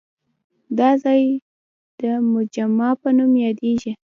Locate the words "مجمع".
2.33-2.91